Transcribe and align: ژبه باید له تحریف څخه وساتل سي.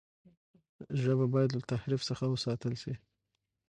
ژبه 1.01 1.25
باید 1.33 1.49
له 1.57 1.61
تحریف 1.71 2.01
څخه 2.09 2.23
وساتل 2.27 2.73
سي. 2.83 2.93